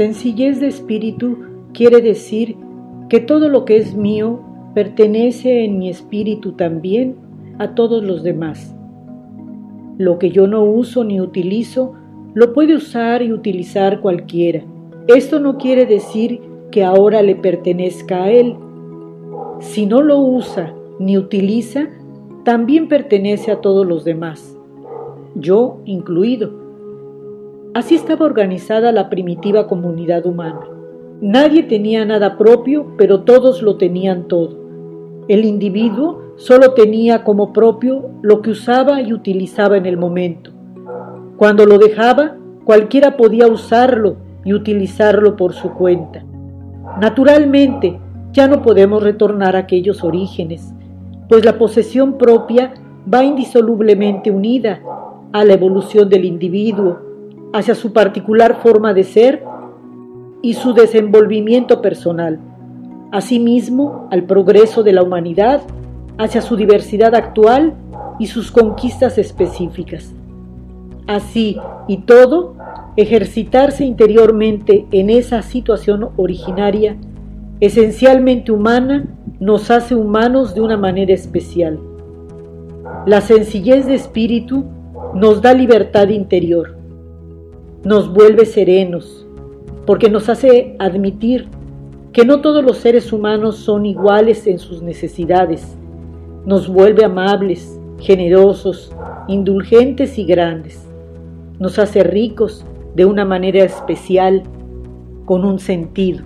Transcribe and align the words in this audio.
Sencillez 0.00 0.60
de 0.60 0.66
espíritu 0.68 1.36
quiere 1.74 2.00
decir 2.00 2.56
que 3.10 3.20
todo 3.20 3.50
lo 3.50 3.66
que 3.66 3.76
es 3.76 3.94
mío 3.94 4.40
pertenece 4.72 5.62
en 5.66 5.78
mi 5.78 5.90
espíritu 5.90 6.52
también 6.52 7.16
a 7.58 7.74
todos 7.74 8.02
los 8.02 8.22
demás. 8.22 8.74
Lo 9.98 10.18
que 10.18 10.30
yo 10.30 10.46
no 10.46 10.64
uso 10.64 11.04
ni 11.04 11.20
utilizo, 11.20 11.92
lo 12.32 12.54
puede 12.54 12.76
usar 12.76 13.20
y 13.20 13.30
utilizar 13.30 14.00
cualquiera. 14.00 14.62
Esto 15.06 15.38
no 15.38 15.58
quiere 15.58 15.84
decir 15.84 16.40
que 16.70 16.82
ahora 16.82 17.20
le 17.20 17.36
pertenezca 17.36 18.24
a 18.24 18.30
él. 18.30 18.56
Si 19.58 19.84
no 19.84 20.00
lo 20.00 20.18
usa 20.18 20.74
ni 20.98 21.18
utiliza, 21.18 21.90
también 22.42 22.88
pertenece 22.88 23.52
a 23.52 23.60
todos 23.60 23.86
los 23.86 24.04
demás, 24.04 24.56
yo 25.34 25.82
incluido. 25.84 26.69
Así 27.72 27.94
estaba 27.94 28.26
organizada 28.26 28.90
la 28.90 29.08
primitiva 29.08 29.68
comunidad 29.68 30.26
humana. 30.26 30.62
Nadie 31.20 31.62
tenía 31.62 32.04
nada 32.04 32.36
propio, 32.36 32.94
pero 32.98 33.20
todos 33.20 33.62
lo 33.62 33.76
tenían 33.76 34.26
todo. 34.26 34.58
El 35.28 35.44
individuo 35.44 36.34
solo 36.34 36.72
tenía 36.72 37.22
como 37.22 37.52
propio 37.52 38.10
lo 38.22 38.42
que 38.42 38.50
usaba 38.50 39.00
y 39.02 39.12
utilizaba 39.12 39.76
en 39.76 39.86
el 39.86 39.96
momento. 39.96 40.50
Cuando 41.36 41.64
lo 41.64 41.78
dejaba, 41.78 42.36
cualquiera 42.64 43.16
podía 43.16 43.46
usarlo 43.46 44.16
y 44.44 44.52
utilizarlo 44.52 45.36
por 45.36 45.52
su 45.52 45.70
cuenta. 45.74 46.24
Naturalmente, 47.00 48.00
ya 48.32 48.48
no 48.48 48.62
podemos 48.62 49.00
retornar 49.00 49.54
a 49.54 49.60
aquellos 49.60 50.02
orígenes, 50.02 50.74
pues 51.28 51.44
la 51.44 51.56
posesión 51.56 52.18
propia 52.18 52.74
va 53.12 53.22
indisolublemente 53.22 54.32
unida 54.32 54.80
a 55.32 55.44
la 55.44 55.52
evolución 55.52 56.08
del 56.08 56.24
individuo 56.24 57.09
hacia 57.52 57.74
su 57.74 57.92
particular 57.92 58.60
forma 58.62 58.94
de 58.94 59.04
ser 59.04 59.44
y 60.42 60.54
su 60.54 60.72
desenvolvimiento 60.72 61.82
personal, 61.82 62.38
asimismo 63.12 64.08
al 64.10 64.24
progreso 64.24 64.82
de 64.82 64.92
la 64.92 65.02
humanidad 65.02 65.62
hacia 66.18 66.42
su 66.42 66.56
diversidad 66.56 67.14
actual 67.14 67.74
y 68.18 68.26
sus 68.26 68.50
conquistas 68.50 69.18
específicas. 69.18 70.14
Así 71.06 71.58
y 71.88 71.98
todo, 72.02 72.54
ejercitarse 72.96 73.84
interiormente 73.84 74.86
en 74.92 75.10
esa 75.10 75.42
situación 75.42 76.10
originaria, 76.16 76.96
esencialmente 77.60 78.52
humana, 78.52 79.06
nos 79.40 79.70
hace 79.70 79.94
humanos 79.94 80.54
de 80.54 80.60
una 80.60 80.76
manera 80.76 81.12
especial. 81.12 81.80
La 83.06 83.20
sencillez 83.22 83.86
de 83.86 83.94
espíritu 83.94 84.64
nos 85.14 85.40
da 85.42 85.54
libertad 85.54 86.08
interior 86.08 86.79
nos 87.84 88.12
vuelve 88.12 88.44
serenos, 88.44 89.26
porque 89.86 90.10
nos 90.10 90.28
hace 90.28 90.76
admitir 90.78 91.48
que 92.12 92.24
no 92.24 92.40
todos 92.40 92.64
los 92.64 92.78
seres 92.78 93.12
humanos 93.12 93.56
son 93.56 93.86
iguales 93.86 94.46
en 94.46 94.58
sus 94.58 94.82
necesidades, 94.82 95.76
nos 96.44 96.68
vuelve 96.68 97.04
amables, 97.04 97.78
generosos, 97.98 98.92
indulgentes 99.28 100.18
y 100.18 100.24
grandes, 100.24 100.86
nos 101.58 101.78
hace 101.78 102.02
ricos 102.02 102.64
de 102.94 103.04
una 103.04 103.24
manera 103.24 103.64
especial, 103.64 104.42
con 105.24 105.44
un 105.44 105.58
sentido. 105.58 106.24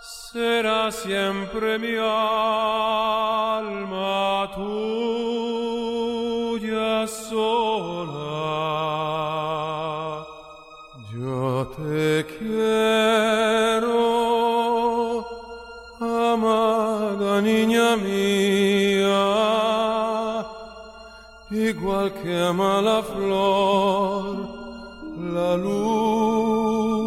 sarà 0.00 0.90
sempre 0.90 1.76
mia. 1.78 2.97
me 22.14 22.82
la 22.82 23.02
flor, 23.02 24.48
la 25.34 25.56
luz 25.56 27.00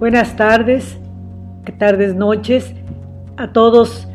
Buenas 0.00 0.34
tardes, 0.34 0.98
tardes, 1.78 2.14
noches 2.14 2.74
a 3.36 3.52
todos 3.52 4.08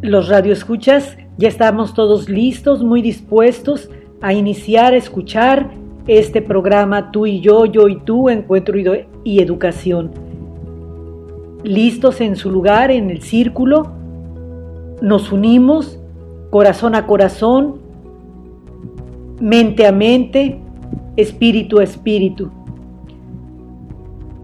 los 0.00 0.30
radioescuchas. 0.30 1.18
Ya 1.36 1.48
estamos 1.48 1.92
todos 1.92 2.30
listos, 2.30 2.82
muy 2.82 3.02
dispuestos 3.02 3.90
a 4.22 4.32
iniciar 4.32 4.94
a 4.94 4.96
escuchar 4.96 5.68
este 6.06 6.40
programa 6.40 7.10
Tú 7.10 7.26
y 7.26 7.42
yo, 7.42 7.66
yo 7.66 7.86
y 7.88 7.96
tú, 7.96 8.30
Encuentro 8.30 8.78
y 9.24 9.42
Educación. 9.42 10.10
Listos 11.64 12.22
en 12.22 12.34
su 12.34 12.50
lugar, 12.50 12.90
en 12.90 13.10
el 13.10 13.20
círculo, 13.20 13.92
nos 15.02 15.30
unimos 15.30 16.00
corazón 16.48 16.94
a 16.94 17.06
corazón, 17.06 17.74
mente 19.38 19.86
a 19.86 19.92
mente, 19.92 20.58
espíritu 21.18 21.78
a 21.78 21.84
espíritu 21.84 22.50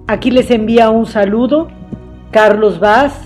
Aquí 0.06 0.30
les 0.30 0.50
envía 0.50 0.90
un 0.90 1.06
saludo 1.06 1.68
Carlos 2.30 2.78
Vaz 2.78 3.18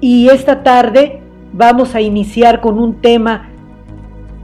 y 0.00 0.28
esta 0.28 0.62
tarde 0.62 1.20
vamos 1.52 1.96
a 1.96 2.00
iniciar 2.00 2.60
con 2.60 2.78
un 2.78 3.00
tema 3.00 3.50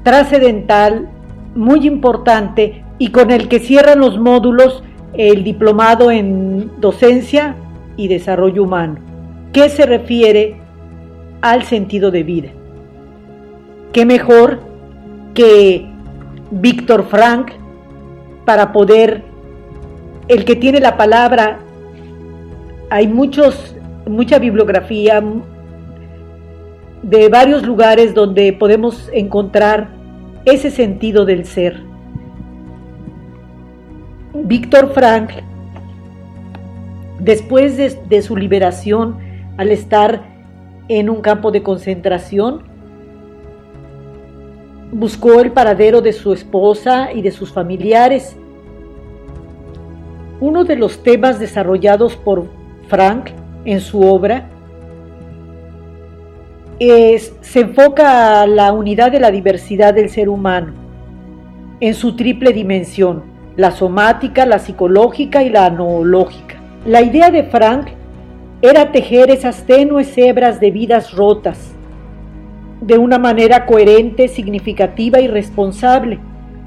trascendental, 0.03 1.09
muy 1.55 1.87
importante 1.87 2.85
y 2.99 3.11
con 3.11 3.31
el 3.31 3.47
que 3.47 3.61
cierran 3.61 4.01
los 4.01 4.19
módulos 4.19 4.83
el 5.13 5.45
diplomado 5.45 6.11
en 6.11 6.81
docencia 6.81 7.55
y 7.97 8.09
desarrollo 8.09 8.65
humano, 8.65 8.97
que 9.53 9.69
se 9.69 9.87
refiere 9.87 10.57
al 11.43 11.63
sentido 11.63 12.11
de 12.11 12.23
vida. 12.25 12.49
¿Qué 13.93 14.05
mejor 14.05 14.61
que 15.33 15.87
Víctor 16.51 17.05
Frank 17.05 17.53
para 18.45 18.73
poder 18.73 19.28
el 20.29 20.45
que 20.45 20.57
tiene 20.57 20.81
la 20.81 20.97
palabra, 20.97 21.59
hay 22.91 23.09
muchos, 23.09 23.75
mucha 24.07 24.39
bibliografía 24.39 25.23
de 27.03 27.29
varios 27.29 27.67
lugares 27.67 28.15
donde 28.15 28.53
podemos 28.53 29.09
encontrar 29.13 29.89
ese 30.45 30.71
sentido 30.71 31.25
del 31.25 31.47
ser. 31.47 31.83
Víctor 34.35 34.93
Frank, 34.93 35.31
después 37.21 37.77
de, 37.77 37.99
de 38.09 38.23
su 38.23 38.37
liberación, 38.37 39.17
al 39.57 39.71
estar 39.71 40.23
en 40.89 41.11
un 41.11 41.21
campo 41.21 41.51
de 41.51 41.63
concentración, 41.63 42.63
buscó 44.93 45.41
el 45.41 45.53
paradero 45.53 46.01
de 46.01 46.13
su 46.13 46.33
esposa 46.33 47.13
y 47.13 47.23
de 47.23 47.31
sus 47.31 47.53
familiares 47.53 48.37
uno 50.41 50.65
de 50.65 50.77
los 50.77 51.03
temas 51.03 51.41
desarrollados 51.41 52.17
por 52.17 52.47
Frank 52.89 53.31
en 53.65 53.81
su 53.81 54.01
obra 54.01 54.49
es, 56.79 57.35
se 57.41 57.61
enfoca 57.61 58.43
a 58.43 58.47
la 58.47 58.73
unidad 58.73 59.11
de 59.11 59.21
la 59.21 59.31
diversidad 59.31 59.95
del 59.95 60.11
ser 60.11 60.29
humano 60.29 60.73
en 61.81 61.95
su 61.95 62.15
triple 62.15 62.53
dimensión, 62.53 63.25
la 63.57 63.73
somática, 63.73 64.47
la 64.47 64.59
psicológica 64.59 65.43
y 65.43 65.51
la 65.51 65.71
noológica. 65.71 66.57
La 66.87 67.03
idea 67.03 67.31
de 67.31 67.45
Frank 67.45 67.89
era 68.63 68.93
tejer 68.93 69.31
esas 69.31 69.65
tenues 69.65 70.17
hebras 70.17 70.61
de 70.61 70.71
vidas 70.71 71.13
rotas 71.13 71.73
de 72.81 72.97
una 72.97 73.19
manera 73.19 73.67
coherente, 73.67 74.29
significativa 74.29 75.21
y 75.21 75.27
responsable, 75.27 76.21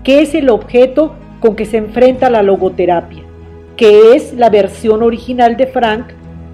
que 0.03 0.21
es 0.21 0.35
el 0.35 0.49
objeto 0.49 1.15
con 1.39 1.55
que 1.55 1.65
se 1.65 1.77
enfrenta 1.77 2.29
la 2.29 2.43
logoterapia 2.43 3.23
que 3.81 4.13
es 4.13 4.33
la 4.33 4.51
versión 4.51 5.01
original 5.01 5.57
de 5.57 5.65
Frank 5.65 6.09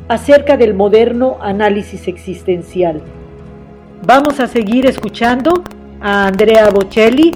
acerca 0.07 0.55
del 0.55 0.73
moderno 0.73 1.37
análisis 1.41 2.07
existencial. 2.07 3.01
Vamos 4.05 4.39
a 4.39 4.47
seguir 4.47 4.85
escuchando 4.85 5.61
a 5.99 6.27
Andrea 6.27 6.69
Bocelli 6.69 7.33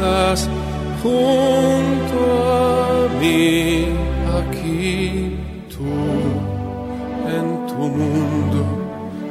estás 0.00 0.48
junto 1.02 2.20
a 2.48 3.20
mí, 3.20 3.84
aquí 4.38 5.36
tú 5.68 5.92
en 7.38 7.66
tu 7.66 7.82
mundo, 7.98 8.62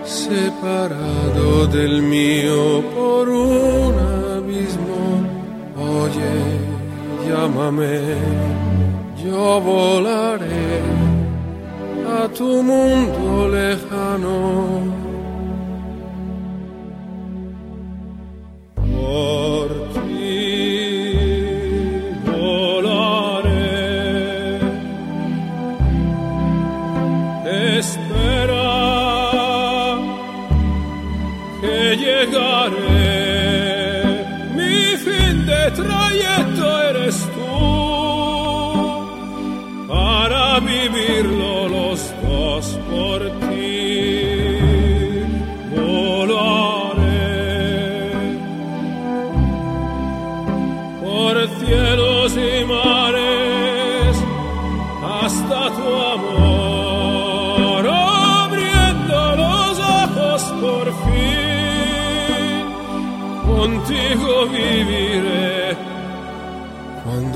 separado 0.04 1.66
del 1.68 2.04
mío 2.04 2.84
por 2.96 3.28
un 3.30 3.94
abismo. 4.38 5.02
Oye, 5.76 6.36
llámame, 7.28 8.02
yo 9.24 9.60
volaré 9.62 10.82
a 12.22 12.28
tu 12.28 12.62
mundo 12.62 13.48
lejano. 13.50 14.99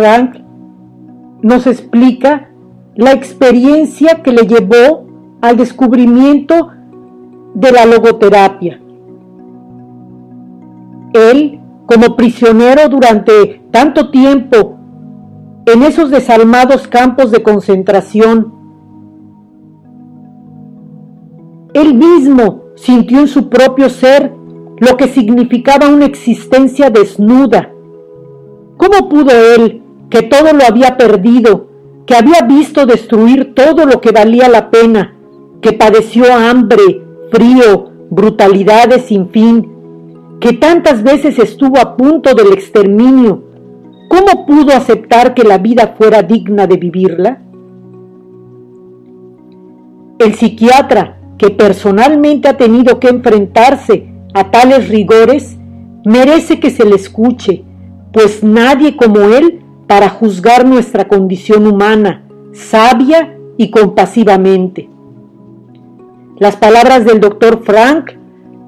Frank 0.00 0.36
nos 1.42 1.66
explica 1.66 2.48
la 2.94 3.12
experiencia 3.12 4.22
que 4.22 4.32
le 4.32 4.46
llevó 4.46 5.04
al 5.42 5.58
descubrimiento 5.58 6.70
de 7.52 7.70
la 7.70 7.84
logoterapia. 7.84 8.80
Él, 11.12 11.60
como 11.84 12.16
prisionero 12.16 12.88
durante 12.88 13.60
tanto 13.70 14.10
tiempo 14.10 14.78
en 15.66 15.82
esos 15.82 16.08
desalmados 16.08 16.88
campos 16.88 17.30
de 17.30 17.42
concentración, 17.42 18.54
él 21.74 21.92
mismo 21.92 22.62
sintió 22.74 23.20
en 23.20 23.28
su 23.28 23.50
propio 23.50 23.90
ser 23.90 24.32
lo 24.78 24.96
que 24.96 25.08
significaba 25.08 25.88
una 25.88 26.06
existencia 26.06 26.88
desnuda. 26.88 27.70
¿Cómo 28.78 29.10
pudo 29.10 29.30
él, 29.56 29.82
que 30.10 30.22
todo 30.22 30.52
lo 30.52 30.64
había 30.66 30.96
perdido, 30.96 31.68
que 32.04 32.16
había 32.16 32.42
visto 32.42 32.84
destruir 32.84 33.54
todo 33.54 33.86
lo 33.86 34.00
que 34.00 34.10
valía 34.10 34.48
la 34.48 34.70
pena, 34.70 35.14
que 35.62 35.72
padeció 35.72 36.24
hambre, 36.34 37.02
frío, 37.30 37.90
brutalidades 38.10 39.04
sin 39.04 39.30
fin, 39.30 39.70
que 40.40 40.54
tantas 40.54 41.02
veces 41.04 41.38
estuvo 41.38 41.78
a 41.78 41.96
punto 41.96 42.34
del 42.34 42.52
exterminio, 42.52 43.44
¿cómo 44.08 44.46
pudo 44.46 44.72
aceptar 44.72 45.34
que 45.34 45.44
la 45.44 45.58
vida 45.58 45.94
fuera 45.96 46.22
digna 46.22 46.66
de 46.66 46.76
vivirla? 46.76 47.42
El 50.18 50.34
psiquiatra, 50.34 51.18
que 51.38 51.50
personalmente 51.50 52.48
ha 52.48 52.56
tenido 52.56 52.98
que 52.98 53.08
enfrentarse 53.08 54.12
a 54.34 54.50
tales 54.50 54.88
rigores, 54.88 55.56
merece 56.04 56.58
que 56.58 56.70
se 56.70 56.84
le 56.84 56.96
escuche, 56.96 57.64
pues 58.12 58.42
nadie 58.42 58.96
como 58.96 59.20
él 59.20 59.59
para 59.90 60.08
juzgar 60.08 60.64
nuestra 60.64 61.08
condición 61.08 61.66
humana, 61.66 62.22
sabia 62.52 63.36
y 63.56 63.72
compasivamente. 63.72 64.88
Las 66.38 66.54
palabras 66.54 67.04
del 67.04 67.18
doctor 67.18 67.64
Frank 67.64 68.12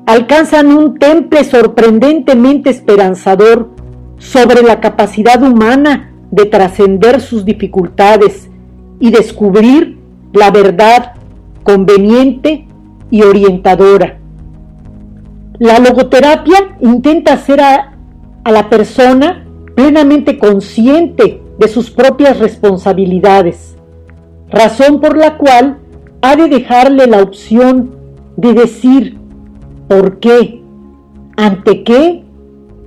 alcanzan 0.05 0.77
un 0.77 0.99
temple 0.99 1.45
sorprendentemente 1.45 2.71
esperanzador 2.71 3.71
sobre 4.19 4.65
la 4.65 4.81
capacidad 4.81 5.41
humana 5.45 6.13
de 6.33 6.47
trascender 6.47 7.21
sus 7.21 7.45
dificultades 7.45 8.51
y 8.99 9.13
descubrir 9.13 9.99
la 10.33 10.51
verdad 10.51 11.13
conveniente 11.63 12.67
y 13.13 13.23
orientadora. 13.23 14.19
La 15.61 15.79
logoterapia 15.79 16.77
intenta 16.81 17.35
hacer 17.35 17.61
a, 17.61 17.93
a 18.43 18.51
la 18.51 18.69
persona 18.69 19.42
plenamente 19.75 20.39
consciente 20.39 21.41
de 21.59 21.69
sus 21.69 21.91
propias 21.91 22.39
responsabilidades, 22.39 23.77
razón 24.51 25.01
por 25.01 25.17
la 25.17 25.39
cual 25.39 25.79
ha 26.23 26.37
de 26.37 26.49
dejarle 26.49 27.07
la 27.07 27.23
opción 27.23 27.97
de 28.37 28.55
decir 28.55 29.19
por 29.89 30.19
qué, 30.19 30.63
ante 31.37 31.85
qué 31.85 32.25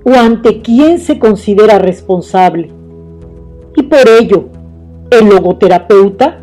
o 0.04 0.14
ante 0.14 0.62
quién 0.62 0.98
se 0.98 1.18
considera 1.18 1.78
responsable. 1.78 2.70
Y 3.76 3.82
por 3.82 4.08
ello, 4.20 4.48
el 5.10 5.28
logoterapeuta 5.28 6.42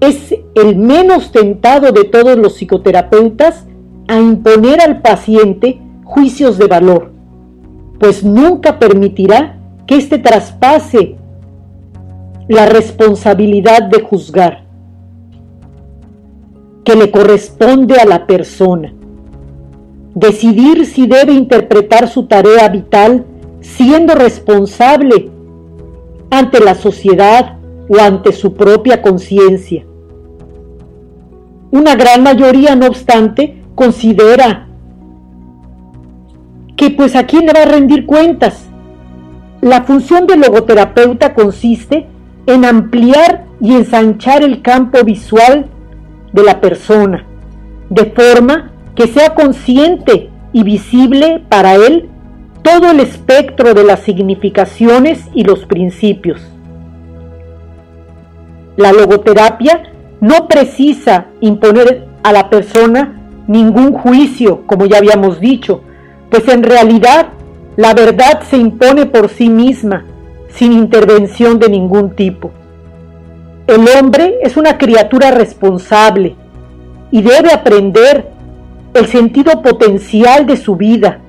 es 0.00 0.34
el 0.54 0.76
menos 0.76 1.30
tentado 1.30 1.92
de 1.92 2.04
todos 2.04 2.36
los 2.36 2.54
psicoterapeutas 2.54 3.66
a 4.08 4.18
imponer 4.18 4.80
al 4.80 5.02
paciente 5.02 5.80
juicios 6.04 6.58
de 6.58 6.66
valor, 6.66 7.12
pues 7.98 8.24
nunca 8.24 8.78
permitirá 8.78 9.59
que 9.90 9.96
éste 9.96 10.18
traspase 10.18 11.16
la 12.46 12.64
responsabilidad 12.66 13.82
de 13.90 14.00
juzgar, 14.00 14.62
que 16.84 16.94
le 16.94 17.10
corresponde 17.10 17.96
a 17.96 18.04
la 18.04 18.24
persona. 18.24 18.94
Decidir 20.14 20.86
si 20.86 21.08
debe 21.08 21.32
interpretar 21.32 22.06
su 22.06 22.26
tarea 22.26 22.68
vital 22.68 23.24
siendo 23.62 24.14
responsable 24.14 25.28
ante 26.30 26.60
la 26.60 26.76
sociedad 26.76 27.58
o 27.88 27.98
ante 28.00 28.32
su 28.32 28.54
propia 28.54 29.02
conciencia. 29.02 29.84
Una 31.72 31.96
gran 31.96 32.22
mayoría, 32.22 32.76
no 32.76 32.86
obstante, 32.86 33.60
considera 33.74 34.68
que 36.76 36.90
pues 36.90 37.16
a 37.16 37.26
quién 37.26 37.46
le 37.46 37.52
va 37.52 37.62
a 37.62 37.72
rendir 37.72 38.06
cuentas. 38.06 38.69
La 39.60 39.82
función 39.82 40.26
del 40.26 40.40
logoterapeuta 40.40 41.34
consiste 41.34 42.06
en 42.46 42.64
ampliar 42.64 43.44
y 43.60 43.74
ensanchar 43.74 44.42
el 44.42 44.62
campo 44.62 45.04
visual 45.04 45.66
de 46.32 46.42
la 46.42 46.60
persona, 46.60 47.26
de 47.90 48.06
forma 48.06 48.70
que 48.94 49.06
sea 49.06 49.34
consciente 49.34 50.30
y 50.52 50.62
visible 50.62 51.42
para 51.48 51.74
él 51.74 52.08
todo 52.62 52.90
el 52.90 53.00
espectro 53.00 53.74
de 53.74 53.84
las 53.84 54.00
significaciones 54.00 55.24
y 55.34 55.44
los 55.44 55.66
principios. 55.66 56.40
La 58.76 58.92
logoterapia 58.92 59.92
no 60.20 60.48
precisa 60.48 61.26
imponer 61.40 62.06
a 62.22 62.32
la 62.32 62.48
persona 62.48 63.20
ningún 63.46 63.92
juicio, 63.92 64.66
como 64.66 64.86
ya 64.86 64.98
habíamos 64.98 65.40
dicho, 65.40 65.82
pues 66.30 66.48
en 66.48 66.62
realidad 66.62 67.28
la 67.80 67.94
verdad 67.94 68.42
se 68.42 68.58
impone 68.58 69.06
por 69.06 69.30
sí 69.30 69.48
misma, 69.48 70.04
sin 70.50 70.74
intervención 70.74 71.58
de 71.58 71.70
ningún 71.70 72.10
tipo. 72.10 72.50
El 73.66 73.88
hombre 73.88 74.34
es 74.42 74.58
una 74.58 74.76
criatura 74.76 75.30
responsable 75.30 76.36
y 77.10 77.22
debe 77.22 77.50
aprender 77.54 78.28
el 78.92 79.06
sentido 79.06 79.62
potencial 79.62 80.44
de 80.44 80.58
su 80.58 80.76
vida. 80.76 81.20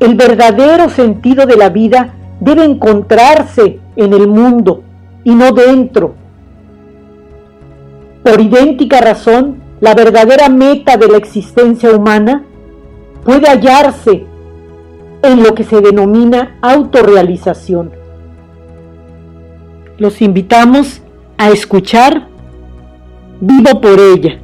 El 0.00 0.16
verdadero 0.16 0.90
sentido 0.90 1.46
de 1.46 1.56
la 1.56 1.68
vida 1.68 2.12
debe 2.40 2.64
encontrarse 2.64 3.78
en 3.94 4.12
el 4.12 4.26
mundo 4.26 4.82
y 5.22 5.36
no 5.36 5.52
dentro. 5.52 6.16
Por 8.24 8.40
idéntica 8.40 9.00
razón, 9.00 9.58
la 9.80 9.94
verdadera 9.94 10.48
meta 10.48 10.96
de 10.96 11.06
la 11.06 11.16
existencia 11.16 11.92
humana 11.92 12.46
puede 13.24 13.48
hallarse 13.48 14.26
en 15.22 15.42
lo 15.42 15.54
que 15.54 15.64
se 15.64 15.80
denomina 15.80 16.56
autorrealización. 16.62 17.92
Los 19.98 20.22
invitamos 20.22 21.02
a 21.36 21.50
escuchar 21.50 22.28
Vivo 23.42 23.80
por 23.80 23.98
ella. 23.98 24.38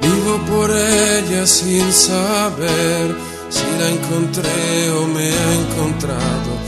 Vivo 0.00 0.38
por 0.48 0.70
ella 0.70 1.44
sin 1.46 1.92
saber 1.92 3.16
si 3.48 3.64
la 3.80 3.88
encontré 3.88 4.90
o 4.92 5.06
me 5.08 5.24
ha 5.24 5.54
encontrado. 5.54 6.67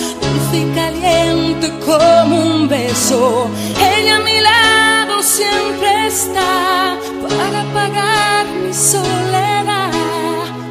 dulce 0.51 0.57
y 0.57 0.65
caliente 0.75 1.71
como 1.85 2.35
un 2.41 2.67
beso. 2.67 3.49
Ella 3.79 4.17
a 4.17 4.19
mi 4.19 4.39
lado 4.39 5.23
siempre 5.23 6.07
está 6.07 6.97
para 7.21 7.63
pagar 7.73 8.45
mi 8.63 8.73
soledad. 8.73 9.91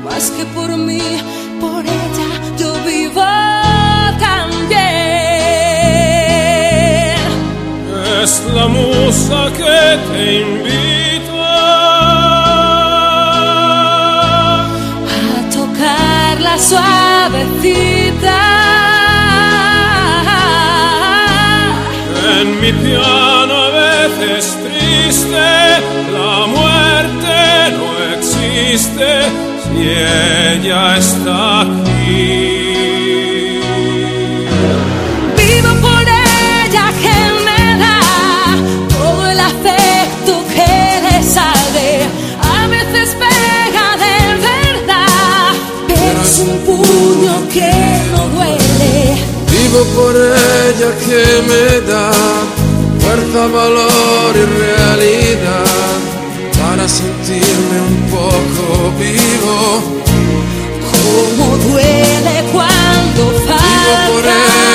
Más 0.05 0.31
que 0.31 0.45
por 0.47 0.77
mí, 0.77 1.03
por 1.61 1.85
ella 1.85 2.29
yo 2.59 2.73
vivo 2.85 3.25
también. 4.19 4.81
Es 8.23 8.43
la 8.55 8.67
musa 8.69 9.51
que 9.57 9.99
te 10.13 10.41
invita 10.41 11.31
a 15.37 15.51
tocar 15.51 16.41
la 16.41 16.59
suavecita. 16.59 16.90
Piano 22.73 23.55
a 23.55 23.71
veces 23.71 24.57
triste. 24.63 25.49
La 26.13 26.47
muerte 26.47 27.37
no 27.79 27.89
existe 28.17 29.11
si 29.65 29.89
ella 29.89 30.97
está 30.97 31.63
aquí. 31.63 32.51
Vivo 35.37 35.73
por 35.81 36.03
ella 36.03 36.87
que 37.03 37.19
me 37.47 37.63
da 37.79 37.99
todo 38.89 39.23
el 39.31 39.41
afecto 39.41 40.33
que 40.55 40.73
le 41.05 41.23
sale. 41.23 41.89
A 42.43 42.67
veces 42.67 43.17
pega 43.25 43.87
de 44.05 44.17
verdad, 44.49 45.53
pero 45.89 46.23
es 46.23 46.39
un 46.41 46.59
puño 46.67 47.49
que 47.53 47.73
no 48.13 48.29
duele. 48.35 49.19
Vivo 49.51 49.85
por 49.97 50.15
ella 50.17 50.91
que 51.05 51.23
me 51.49 51.81
da 51.91 52.11
fuerza, 53.11 53.47
valor 53.49 54.37
y 54.37 54.45
realidad 54.45 55.65
para 56.61 56.89
sentirme 56.89 57.81
un 57.89 57.97
poco 58.11 58.93
vivo. 58.99 59.83
Cómo 60.93 61.57
duele 61.57 62.45
cuando 62.53 63.31
Vivo 63.31 64.13
por 64.13 64.23
falta. 64.23 64.70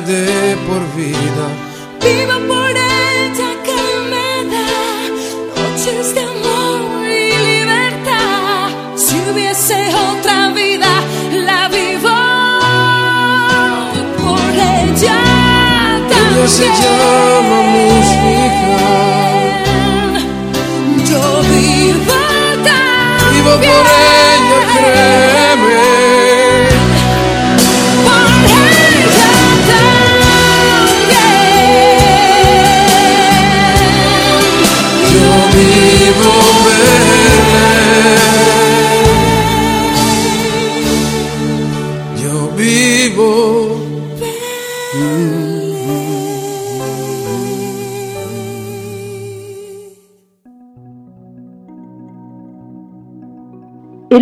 De 0.00 0.56
por 0.66 0.82
vida. 0.94 1.46
Vivo 2.00 2.36
por 2.46 2.70
ella 2.70 3.50
que 3.66 3.82
me 4.10 4.30
da 4.52 4.70
noches 5.56 6.14
de 6.14 6.20
amor 6.20 7.04
y 7.06 7.36
libertad. 7.50 8.68
Si 8.96 9.16
hubiese 9.28 9.92
otra 10.10 10.50
vida, 10.52 10.92
la 11.32 11.68
vivo 11.68 12.18
por 14.22 14.52
ella. 14.54 15.18
Ella 16.08 16.48
se 16.48 16.66
llama 16.66 17.60
música. 17.74 19.09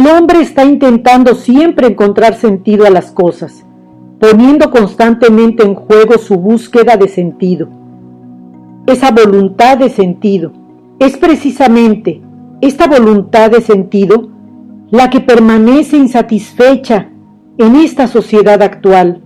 Hombre 0.09 0.41
está 0.41 0.65
intentando 0.65 1.35
siempre 1.35 1.87
encontrar 1.87 2.35
sentido 2.35 2.87
a 2.87 2.91
las 2.91 3.11
cosas, 3.11 3.65
poniendo 4.21 4.71
constantemente 4.71 5.63
en 5.63 5.75
juego 5.75 6.19
su 6.19 6.37
búsqueda 6.37 6.97
de 6.97 7.09
sentido. 7.09 7.69
Esa 8.87 9.11
voluntad 9.11 9.79
de 9.79 9.91
sentido 9.91 10.53
es 10.99 11.17
precisamente 11.17 12.23
esta 12.61 12.87
voluntad 12.87 13.51
de 13.51 13.61
sentido 13.61 14.31
la 14.91 15.11
que 15.11 15.21
permanece 15.21 15.97
insatisfecha 15.97 17.11
en 17.59 17.77
esta 17.77 18.07
sociedad 18.07 18.63
actual. 18.63 19.23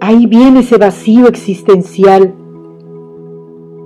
Ahí 0.00 0.26
viene 0.26 0.60
ese 0.60 0.78
vacío 0.78 1.28
existencial, 1.28 2.34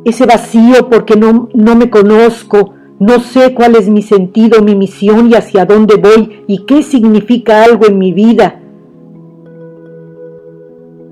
ese 0.05 0.27
vacío 0.27 0.89
porque 0.89 1.17
no, 1.17 1.49
no 1.55 1.75
me 1.75 1.91
conozco, 1.91 2.76
no 2.99 3.21
sé 3.21 3.53
cuál 3.55 3.77
es 3.77 3.89
mi 3.89 4.01
sentido, 4.01 4.63
mi 4.63 4.75
misión 4.75 5.31
y 5.31 5.35
hacia 5.35 5.67
dónde 5.67 5.97
voy 5.97 6.45
y 6.47 6.65
qué 6.65 6.83
significa 6.83 7.63
algo 7.63 7.87
en 7.87 7.99
mi 7.99 8.13
vida. 8.13 8.61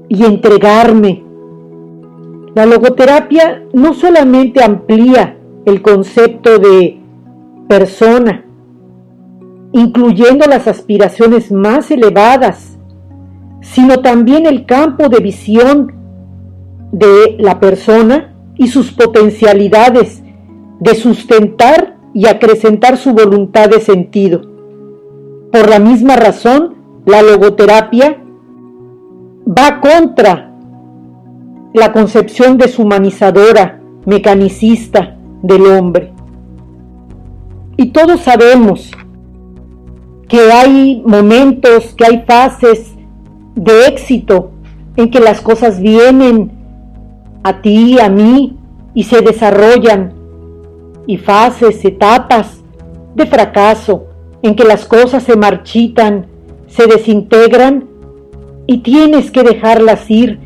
Y 0.09 0.25
entregarme. 0.25 1.23
La 2.55 2.65
logoterapia 2.67 3.65
no 3.73 3.93
solamente 3.95 4.63
amplía 4.63 5.37
el 5.67 5.83
concepto 5.83 6.59
de 6.59 7.01
persona, 7.69 8.45
incluyendo 9.73 10.47
las 10.47 10.69
aspiraciones 10.69 11.53
más 11.53 11.91
elevadas, 11.91 12.79
sino 13.61 14.01
también 14.01 14.47
el 14.47 14.65
campo 14.67 15.09
de 15.09 15.19
visión 15.19 15.93
de 16.93 17.37
la 17.39 17.61
persona 17.61 18.35
y 18.57 18.69
sus 18.69 18.93
potencialidades 18.93 20.24
de 20.85 20.95
sustentar 20.95 21.97
y 22.13 22.27
acrecentar 22.27 22.99
su 22.99 23.15
voluntad 23.15 23.71
de 23.71 23.81
sentido. 23.81 24.43
Por 25.51 25.71
la 25.71 25.79
misma 25.79 26.15
razón, 26.17 26.75
la 27.07 27.23
logoterapia 27.23 28.19
va 29.47 29.81
contra 29.81 30.53
la 31.73 31.91
concepción 31.91 32.59
deshumanizadora, 32.59 33.81
mecanicista 34.05 35.17
del 35.43 35.65
hombre. 35.67 36.13
Y 37.79 37.87
todos 37.87 38.21
sabemos 38.21 38.91
que 40.29 40.53
hay 40.53 41.03
momentos, 41.07 41.95
que 41.95 42.05
hay 42.05 42.25
fases 42.27 42.93
de 43.55 43.87
éxito 43.87 44.51
en 44.97 45.11
que 45.11 45.21
las 45.21 45.41
cosas 45.41 45.81
vienen 45.81 46.53
a 47.43 47.63
ti, 47.63 47.99
a 47.99 48.11
mí, 48.11 48.59
y 48.93 49.05
se 49.05 49.23
desarrollan 49.23 50.24
y 51.07 51.19
fases, 51.19 51.85
etapas 51.85 52.63
de 53.15 53.27
fracaso 53.27 54.07
en 54.43 54.55
que 54.57 54.65
las 54.65 54.85
cosas 54.85 55.23
se 55.23 55.37
marchitan, 55.37 56.27
se 56.67 56.87
desintegran 56.87 57.89
y 58.67 58.79
tienes 58.79 59.31
que 59.31 59.43
dejarlas 59.43 60.11
ir 60.11 60.39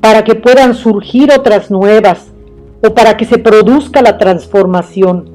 para 0.00 0.24
que 0.24 0.34
puedan 0.34 0.74
surgir 0.74 1.30
otras 1.32 1.70
nuevas 1.70 2.32
o 2.84 2.94
para 2.94 3.16
que 3.16 3.24
se 3.24 3.38
produzca 3.38 4.02
la 4.02 4.18
transformación. 4.18 5.30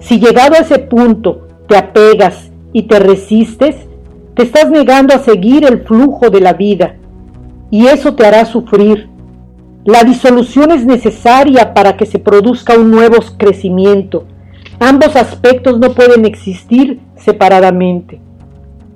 Si 0.00 0.18
llegado 0.18 0.54
a 0.54 0.58
ese 0.58 0.78
punto 0.78 1.48
te 1.68 1.76
apegas 1.76 2.50
y 2.72 2.82
te 2.82 2.98
resistes, 2.98 3.76
te 4.34 4.42
estás 4.42 4.70
negando 4.70 5.14
a 5.14 5.18
seguir 5.18 5.64
el 5.64 5.82
flujo 5.82 6.30
de 6.30 6.40
la 6.40 6.52
vida 6.52 6.96
y 7.70 7.86
eso 7.86 8.14
te 8.14 8.26
hará 8.26 8.44
sufrir 8.44 9.08
la 9.84 10.02
disolución 10.02 10.70
es 10.70 10.86
necesaria 10.86 11.74
para 11.74 11.96
que 11.96 12.06
se 12.06 12.18
produzca 12.18 12.78
un 12.78 12.90
nuevo 12.90 13.16
crecimiento. 13.36 14.24
Ambos 14.80 15.14
aspectos 15.14 15.78
no 15.78 15.92
pueden 15.92 16.24
existir 16.24 17.00
separadamente. 17.16 18.18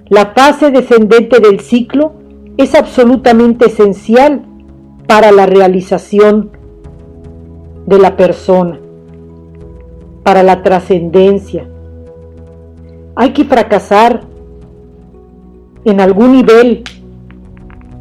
La 0.08 0.32
fase 0.34 0.70
descendente 0.70 1.40
del 1.40 1.60
ciclo 1.60 2.14
es 2.56 2.74
absolutamente 2.74 3.66
esencial 3.66 4.46
para 5.06 5.30
la 5.30 5.44
realización 5.44 6.52
de 7.86 7.98
la 7.98 8.16
persona, 8.16 8.80
para 10.22 10.42
la 10.42 10.62
trascendencia. 10.62 11.68
Hay 13.14 13.34
que 13.34 13.44
fracasar 13.44 14.22
en 15.84 16.00
algún 16.00 16.32
nivel 16.32 16.82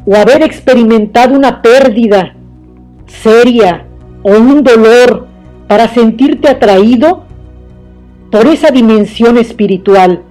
o 0.06 0.16
haber 0.16 0.42
experimentado 0.42 1.36
una 1.36 1.60
pérdida 1.60 2.37
seria 3.08 3.86
o 4.22 4.30
un 4.30 4.62
dolor 4.62 5.26
para 5.66 5.88
sentirte 5.88 6.48
atraído 6.48 7.24
por 8.30 8.46
esa 8.46 8.70
dimensión 8.70 9.38
espiritual. 9.38 10.22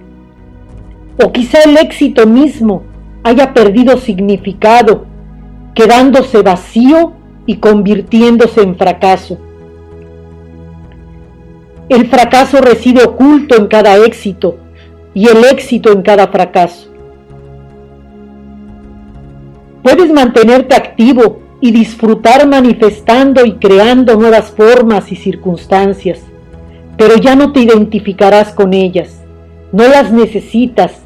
O 1.22 1.32
quizá 1.32 1.58
el 1.62 1.76
éxito 1.76 2.26
mismo 2.26 2.84
haya 3.24 3.52
perdido 3.52 3.98
significado, 3.98 5.06
quedándose 5.74 6.42
vacío 6.42 7.12
y 7.46 7.56
convirtiéndose 7.56 8.62
en 8.62 8.76
fracaso. 8.76 9.38
El 11.88 12.06
fracaso 12.08 12.60
reside 12.60 13.04
oculto 13.04 13.56
en 13.56 13.66
cada 13.66 13.96
éxito 13.96 14.58
y 15.14 15.28
el 15.28 15.44
éxito 15.44 15.90
en 15.90 16.02
cada 16.02 16.28
fracaso. 16.28 16.88
Puedes 19.82 20.12
mantenerte 20.12 20.76
activo 20.76 21.47
y 21.60 21.72
disfrutar 21.72 22.46
manifestando 22.46 23.44
y 23.44 23.54
creando 23.54 24.16
nuevas 24.16 24.50
formas 24.50 25.10
y 25.10 25.16
circunstancias, 25.16 26.20
pero 26.96 27.16
ya 27.16 27.34
no 27.34 27.52
te 27.52 27.60
identificarás 27.60 28.52
con 28.52 28.74
ellas, 28.74 29.20
no 29.72 29.88
las 29.88 30.12
necesitas 30.12 31.00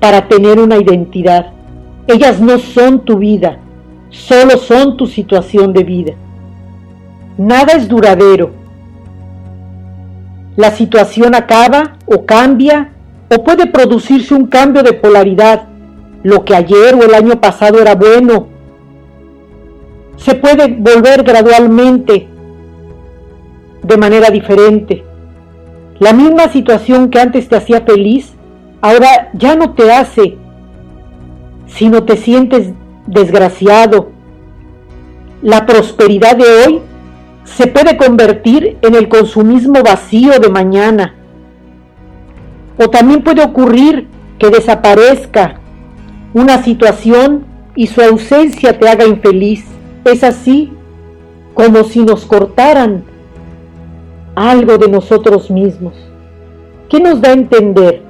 para 0.00 0.28
tener 0.28 0.58
una 0.58 0.76
identidad. 0.76 1.52
Ellas 2.06 2.40
no 2.40 2.58
son 2.58 3.04
tu 3.04 3.18
vida, 3.18 3.58
solo 4.10 4.58
son 4.58 4.96
tu 4.96 5.06
situación 5.06 5.72
de 5.72 5.84
vida. 5.84 6.12
Nada 7.36 7.72
es 7.72 7.88
duradero. 7.88 8.52
La 10.56 10.70
situación 10.70 11.34
acaba 11.34 11.96
o 12.06 12.24
cambia 12.24 12.92
o 13.34 13.42
puede 13.42 13.66
producirse 13.66 14.34
un 14.34 14.46
cambio 14.46 14.82
de 14.82 14.92
polaridad. 14.92 15.64
Lo 16.22 16.44
que 16.44 16.54
ayer 16.54 16.94
o 16.94 17.02
el 17.02 17.14
año 17.14 17.40
pasado 17.40 17.80
era 17.80 17.94
bueno 17.96 18.53
se 20.16 20.34
puede 20.34 20.68
volver 20.68 21.22
gradualmente 21.22 22.28
de 23.82 23.96
manera 23.96 24.30
diferente. 24.30 25.04
La 25.98 26.12
misma 26.12 26.48
situación 26.48 27.10
que 27.10 27.20
antes 27.20 27.48
te 27.48 27.56
hacía 27.56 27.82
feliz, 27.82 28.34
ahora 28.80 29.30
ya 29.34 29.54
no 29.54 29.74
te 29.74 29.92
hace, 29.92 30.36
sino 31.66 32.04
te 32.04 32.16
sientes 32.16 32.70
desgraciado. 33.06 34.10
La 35.42 35.66
prosperidad 35.66 36.36
de 36.36 36.44
hoy 36.44 36.80
se 37.44 37.66
puede 37.66 37.96
convertir 37.96 38.78
en 38.82 38.94
el 38.94 39.08
consumismo 39.08 39.82
vacío 39.82 40.38
de 40.40 40.48
mañana. 40.48 41.14
O 42.78 42.88
también 42.88 43.22
puede 43.22 43.44
ocurrir 43.44 44.08
que 44.38 44.50
desaparezca 44.50 45.60
una 46.32 46.62
situación 46.62 47.44
y 47.76 47.86
su 47.86 48.00
ausencia 48.00 48.78
te 48.78 48.88
haga 48.88 49.06
infeliz. 49.06 49.64
Es 50.04 50.22
así 50.22 50.72
como 51.54 51.84
si 51.84 52.02
nos 52.02 52.26
cortaran 52.26 53.04
algo 54.34 54.78
de 54.78 54.88
nosotros 54.88 55.50
mismos. 55.50 55.94
¿Qué 56.88 57.00
nos 57.00 57.20
da 57.20 57.30
a 57.30 57.34
entender? 57.34 58.02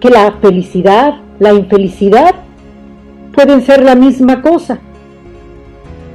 Que 0.00 0.10
la 0.10 0.32
felicidad, 0.40 1.20
la 1.38 1.52
infelicidad 1.52 2.34
pueden 3.34 3.62
ser 3.62 3.82
la 3.82 3.94
misma 3.94 4.42
cosa. 4.42 4.78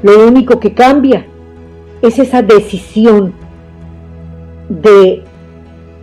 Lo 0.03 0.27
único 0.27 0.59
que 0.59 0.73
cambia 0.73 1.25
es 2.01 2.19
esa 2.19 2.41
decisión 2.41 3.33
de 4.67 5.23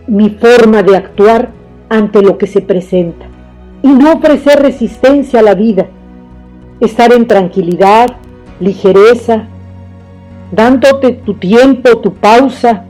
mi 0.07 0.31
forma 0.31 0.81
de 0.81 0.97
actuar 0.97 1.51
ante 1.89 2.21
lo 2.21 2.37
que 2.37 2.47
se 2.47 2.61
presenta 2.61 3.25
y 3.83 3.87
no 3.89 4.13
ofrecer 4.13 4.61
resistencia 4.61 5.39
a 5.39 5.43
la 5.43 5.55
vida, 5.55 5.87
estar 6.79 7.13
en 7.13 7.27
tranquilidad, 7.27 8.17
ligereza, 8.61 9.47
dándote 10.51 11.11
tu 11.11 11.33
tiempo, 11.33 11.97
tu 11.97 12.13
pausa 12.13 12.85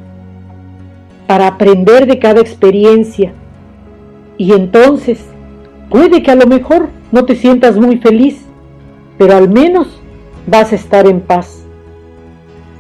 para 1.26 1.48
aprender 1.48 2.06
de 2.06 2.20
cada 2.20 2.42
experiencia. 2.42 3.34
Y 4.38 4.54
entonces, 4.54 5.26
puede 5.90 6.22
que 6.22 6.32
a 6.32 6.36
lo 6.36 6.46
mejor 6.46 6.90
no 7.12 7.26
te 7.26 7.36
sientas 7.36 7.78
muy 7.78 7.98
feliz, 7.98 8.46
pero 9.18 9.36
al 9.36 9.50
menos 9.50 10.02
vas 10.46 10.72
a 10.72 10.76
estar 10.76 11.08
en 11.08 11.22
paz. 11.22 11.66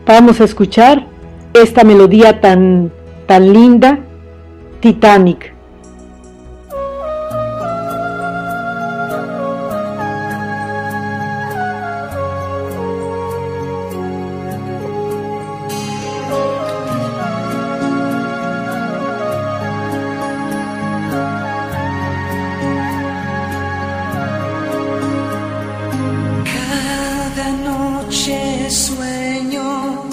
Vamos 0.05 0.41
a 0.41 0.43
escuchar 0.43 1.07
esta 1.53 1.83
melodía 1.83 2.41
tan, 2.41 2.91
tan 3.27 3.53
linda, 3.53 3.99
Titanic. 4.81 5.50
noche 28.21 28.69
sueño 28.69 30.05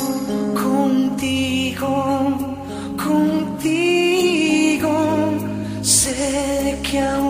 contigo, 0.54 1.92
contigo, 2.96 4.08
sé 5.82 6.78
que 6.82 7.00
aún 7.00 7.27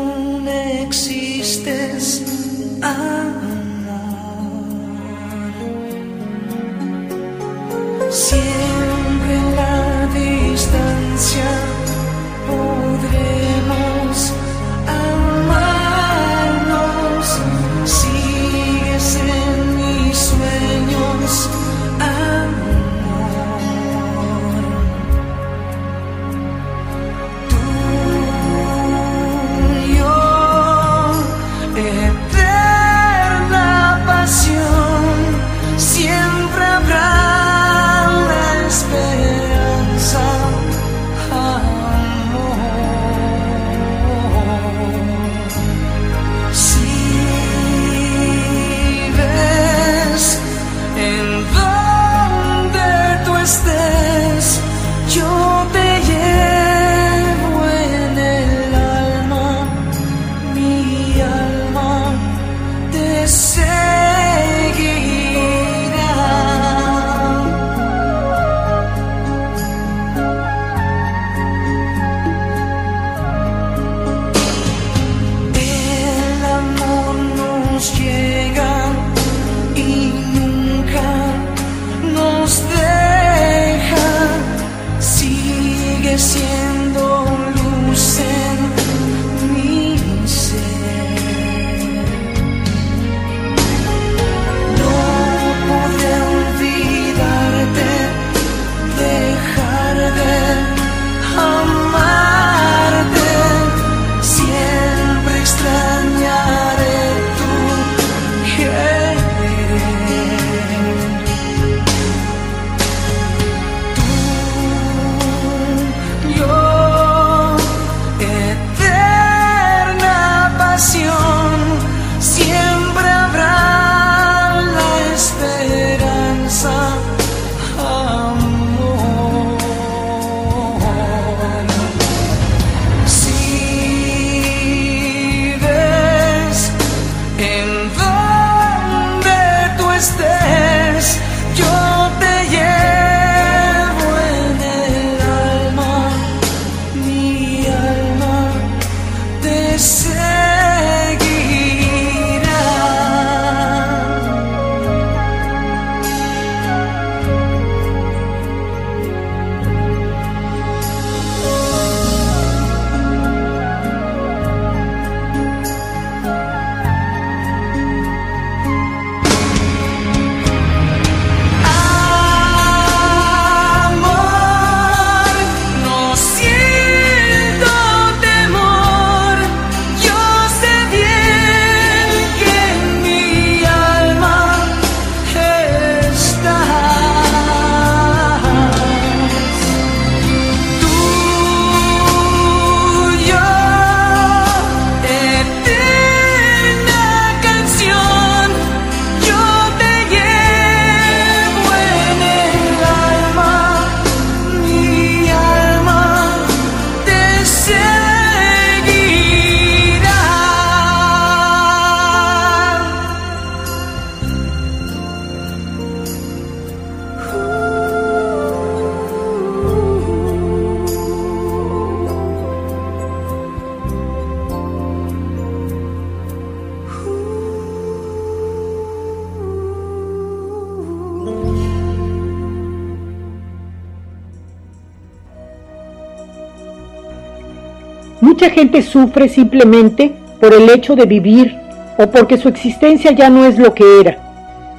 Mucha 238.40 238.54
gente 238.54 238.82
sufre 238.82 239.28
simplemente 239.28 240.14
por 240.40 240.54
el 240.54 240.70
hecho 240.70 240.94
de 240.94 241.06
vivir 241.06 241.58
o 241.98 242.08
porque 242.08 242.38
su 242.38 242.48
existencia 242.48 243.10
ya 243.10 243.30
no 243.30 243.44
es 243.44 243.58
lo 243.58 243.74
que 243.74 243.98
era. 243.98 244.18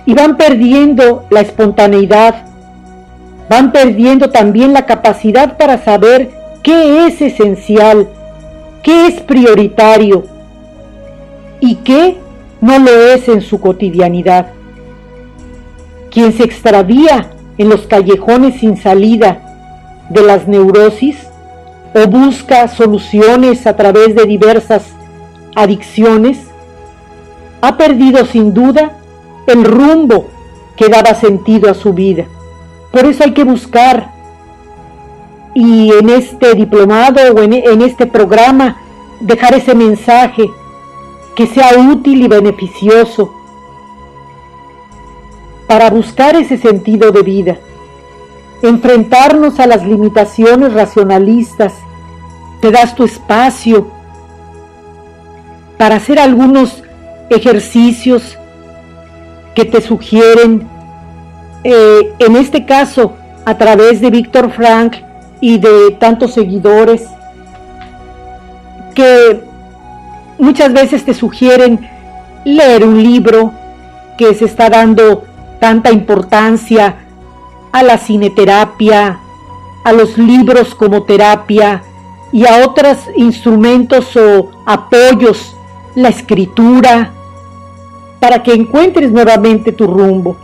Y 0.05 0.13
van 0.13 0.37
perdiendo 0.37 1.25
la 1.29 1.41
espontaneidad, 1.41 2.45
van 3.49 3.73
perdiendo 3.73 4.29
también 4.29 4.71
la 4.71 4.85
capacidad 4.85 5.57
para 5.57 5.77
saber 5.83 6.31
qué 6.63 7.05
es 7.05 7.21
esencial, 7.21 8.07
qué 8.81 9.07
es 9.07 9.19
prioritario 9.19 10.23
y 11.59 11.75
qué 11.83 12.15
no 12.61 12.79
lo 12.79 12.91
es 12.91 13.27
en 13.27 13.41
su 13.41 13.59
cotidianidad. 13.59 14.53
Quien 16.09 16.31
se 16.31 16.43
extravía 16.43 17.29
en 17.57 17.67
los 17.67 17.87
callejones 17.87 18.61
sin 18.61 18.77
salida 18.77 19.41
de 20.09 20.21
las 20.21 20.47
neurosis 20.47 21.28
o 21.93 22.07
busca 22.07 22.67
soluciones 22.67 23.65
a 23.67 23.75
través 23.75 24.15
de 24.15 24.25
diversas 24.25 24.83
adicciones, 25.55 26.39
ha 27.61 27.77
perdido 27.77 28.25
sin 28.25 28.53
duda 28.53 28.97
el 29.47 29.65
rumbo 29.65 30.27
que 30.75 30.87
daba 30.87 31.13
sentido 31.13 31.69
a 31.69 31.73
su 31.73 31.93
vida. 31.93 32.25
Por 32.91 33.05
eso 33.05 33.23
hay 33.23 33.33
que 33.33 33.43
buscar 33.43 34.11
y 35.53 35.91
en 35.91 36.09
este 36.09 36.53
diplomado 36.53 37.21
o 37.33 37.41
en, 37.41 37.81
este 37.81 38.05
programa 38.05 38.77
dejar 39.19 39.55
ese 39.55 39.75
mensaje 39.75 40.49
que 41.35 41.47
sea 41.47 41.71
útil 41.91 42.21
y 42.23 42.27
beneficioso 42.27 43.33
para 45.67 45.89
buscar 45.89 46.35
ese 46.35 46.57
sentido 46.57 47.11
de 47.11 47.23
vida 47.23 47.57
enfrentarnos 48.61 49.59
a 49.59 49.67
las 49.67 49.85
limitaciones 49.85 50.73
racionalistas, 50.73 51.73
te 52.61 52.71
das 52.71 52.95
tu 52.95 53.05
espacio 53.05 53.87
para 55.77 55.95
hacer 55.95 56.19
algunos 56.19 56.83
ejercicios 57.29 58.37
que 59.55 59.65
te 59.65 59.81
sugieren, 59.81 60.67
eh, 61.63 62.13
en 62.19 62.35
este 62.35 62.65
caso 62.65 63.13
a 63.45 63.57
través 63.57 64.01
de 64.01 64.09
Víctor 64.09 64.51
Frank 64.51 64.97
y 65.39 65.57
de 65.57 65.91
tantos 65.99 66.33
seguidores, 66.33 67.07
que 68.93 69.41
muchas 70.37 70.73
veces 70.73 71.05
te 71.05 71.13
sugieren 71.13 71.89
leer 72.43 72.83
un 72.85 73.01
libro 73.01 73.53
que 74.17 74.33
se 74.33 74.45
está 74.45 74.69
dando 74.69 75.23
tanta 75.59 75.91
importancia 75.91 76.95
a 77.71 77.83
la 77.83 77.97
cineterapia, 77.97 79.19
a 79.83 79.93
los 79.93 80.17
libros 80.17 80.75
como 80.75 81.03
terapia 81.03 81.83
y 82.31 82.45
a 82.45 82.65
otros 82.65 82.97
instrumentos 83.15 84.15
o 84.15 84.49
apoyos, 84.65 85.55
la 85.95 86.09
escritura, 86.09 87.11
para 88.19 88.43
que 88.43 88.53
encuentres 88.53 89.11
nuevamente 89.11 89.71
tu 89.71 89.87
rumbo. 89.87 90.35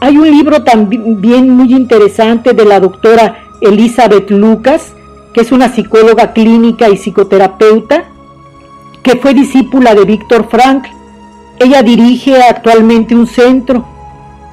Hay 0.00 0.16
un 0.16 0.30
libro 0.30 0.62
también 0.62 1.50
muy 1.50 1.74
interesante 1.74 2.52
de 2.52 2.64
la 2.64 2.78
doctora 2.80 3.48
Elizabeth 3.60 4.30
Lucas, 4.30 4.92
que 5.32 5.40
es 5.40 5.52
una 5.52 5.68
psicóloga 5.68 6.32
clínica 6.32 6.88
y 6.88 6.96
psicoterapeuta, 6.96 8.04
que 9.02 9.16
fue 9.16 9.34
discípula 9.34 9.94
de 9.94 10.04
Víctor 10.04 10.48
Frank. 10.48 10.86
Ella 11.58 11.82
dirige 11.82 12.40
actualmente 12.42 13.14
un 13.14 13.26
centro 13.26 13.84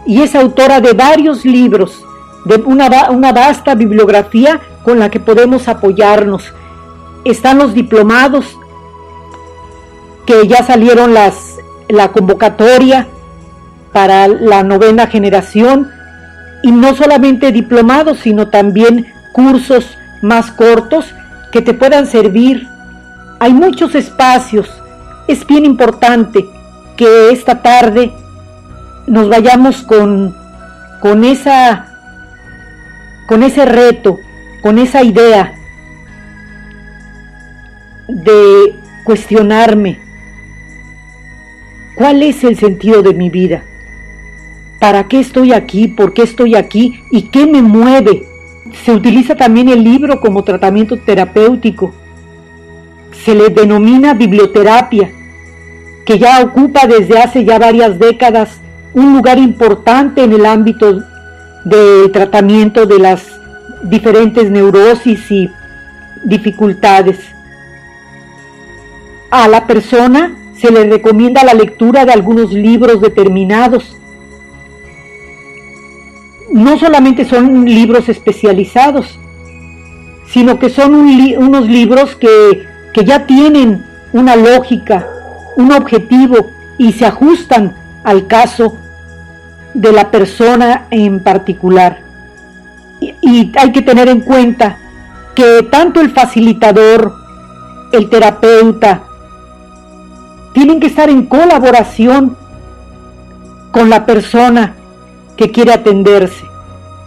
y 0.06 0.22
es 0.22 0.36
autora 0.36 0.82
de 0.82 0.94
varios 0.94 1.46
libros, 1.46 2.06
de 2.46 2.56
una, 2.58 3.10
una 3.10 3.32
vasta 3.32 3.76
bibliografía 3.76 4.62
con 4.84 5.00
la 5.00 5.10
que 5.10 5.20
podemos 5.20 5.68
apoyarnos. 5.68 6.54
Están 7.24 7.58
los 7.58 7.74
diplomados, 7.74 8.58
que 10.26 10.48
ya 10.48 10.64
salieron 10.64 11.14
las, 11.14 11.56
la 11.90 12.12
convocatoria 12.12 13.08
para 13.92 14.28
la 14.28 14.64
novena 14.64 15.08
generación, 15.08 15.92
y 16.62 16.72
no 16.72 16.96
solamente 16.96 17.52
diplomados, 17.52 18.20
sino 18.20 18.50
también 18.50 19.06
cursos 19.34 19.86
más 20.24 20.52
cortos 20.52 21.06
que 21.52 21.62
te 21.62 21.74
puedan 21.74 22.08
servir. 22.08 22.68
Hay 23.40 23.54
muchos 23.54 23.94
espacios. 23.94 24.68
Es 25.28 25.46
bien 25.46 25.64
importante 25.64 26.50
que 26.98 27.30
esta 27.30 27.62
tarde 27.62 28.12
nos 29.08 29.30
vayamos 29.30 29.84
con, 29.84 30.36
con, 31.02 31.24
esa, 31.24 31.88
con 33.28 33.44
ese 33.44 33.66
reto, 33.66 34.20
con 34.62 34.80
esa 34.80 35.04
idea 35.04 35.54
de 38.08 38.76
cuestionarme 39.04 40.00
cuál 41.96 42.24
es 42.24 42.44
el 42.44 42.58
sentido 42.58 43.02
de 43.02 43.14
mi 43.14 43.30
vida, 43.30 43.64
para 44.80 45.08
qué 45.08 45.20
estoy 45.20 45.54
aquí, 45.54 45.88
por 45.88 46.14
qué 46.14 46.24
estoy 46.24 46.56
aquí 46.56 47.00
y 47.12 47.24
qué 47.24 47.48
me 47.48 47.62
mueve. 47.62 48.24
Se 48.84 48.92
utiliza 48.92 49.36
también 49.36 49.70
el 49.70 49.84
libro 49.84 50.20
como 50.20 50.44
tratamiento 50.44 50.98
terapéutico. 50.98 51.94
Se 53.24 53.34
le 53.34 53.50
denomina 53.50 54.14
biblioterapia, 54.14 55.12
que 56.06 56.20
ya 56.20 56.44
ocupa 56.44 56.86
desde 56.86 57.20
hace 57.20 57.46
ya 57.46 57.58
varias 57.58 57.98
décadas 57.98 58.60
un 58.96 59.14
lugar 59.14 59.38
importante 59.38 60.24
en 60.24 60.32
el 60.34 60.46
ámbito 60.46 61.04
de 61.66 62.10
tratamiento 62.14 62.86
de 62.86 62.98
las 62.98 63.24
diferentes 63.84 64.50
neurosis 64.50 65.30
y 65.30 65.52
dificultades. 66.24 67.20
A 69.30 69.50
la 69.50 69.68
persona 69.68 70.34
se 70.58 70.72
le 70.72 70.86
recomienda 70.86 71.44
la 71.44 71.54
lectura 71.54 72.06
de 72.06 72.14
algunos 72.14 72.54
libros 72.54 73.02
determinados. 73.02 73.98
No 76.54 76.80
solamente 76.80 77.26
son 77.26 77.66
libros 77.66 78.08
especializados, 78.08 79.20
sino 80.30 80.58
que 80.58 80.70
son 80.70 80.96
unos 80.96 81.68
libros 81.68 82.16
que, 82.16 82.66
que 82.94 83.04
ya 83.04 83.26
tienen 83.26 83.84
una 84.14 84.38
lógica, 84.38 85.06
un 85.58 85.74
objetivo 85.74 86.48
y 86.78 86.94
se 86.94 87.06
ajustan 87.06 87.76
al 88.06 88.28
caso 88.28 88.78
de 89.76 89.92
la 89.92 90.10
persona 90.10 90.88
en 90.90 91.22
particular. 91.22 92.00
Y, 93.00 93.52
hay 93.60 93.72
que 93.72 93.82
tener 93.82 94.08
en 94.08 94.22
cuenta 94.22 94.78
que 95.36 95.64
tanto 95.70 96.00
el 96.00 96.12
facilitador, 96.12 97.14
el 97.92 98.10
terapeuta, 98.10 99.04
tienen 100.54 100.80
que 100.80 100.88
estar 100.88 101.10
en 101.10 101.26
colaboración 101.26 102.38
con 103.72 103.90
la 103.90 104.06
persona 104.06 104.76
que 105.36 105.52
quiere 105.52 105.74
atenderse. 105.74 106.46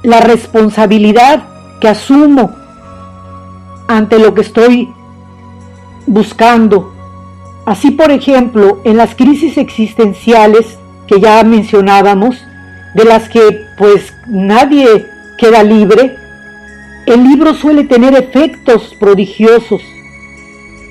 La 0.03 0.21
responsabilidad 0.21 1.45
que 1.81 1.89
asumo 1.89 2.55
ante 3.89 4.19
lo 4.19 4.35
que 4.35 4.43
estoy 4.43 4.93
buscando. 6.07 6.93
Así, 7.65 7.91
por 7.93 8.11
ejemplo, 8.11 8.81
en 8.85 8.99
las 8.99 9.15
crisis 9.15 9.57
existenciales 9.57 10.79
que 11.07 11.19
ya 11.19 11.43
mencionábamos, 11.43 12.45
de 12.95 13.05
las 13.05 13.29
que 13.29 13.67
pues 13.77 14.13
nadie 14.27 15.07
queda 15.37 15.63
libre, 15.63 16.17
el 17.07 17.25
libro 17.25 17.55
suele 17.55 17.85
tener 17.85 18.15
efectos 18.15 18.95
prodigiosos. 18.99 19.83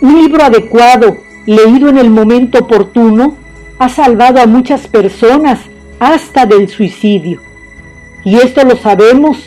Un 0.01 0.23
libro 0.23 0.43
adecuado, 0.43 1.17
leído 1.45 1.89
en 1.89 1.97
el 1.97 2.09
momento 2.09 2.59
oportuno, 2.59 3.37
ha 3.79 3.89
salvado 3.89 4.41
a 4.41 4.47
muchas 4.47 4.87
personas 4.87 5.59
hasta 5.99 6.45
del 6.45 6.69
suicidio. 6.69 7.41
Y 8.23 8.35
esto 8.37 8.63
lo 8.63 8.75
sabemos 8.77 9.37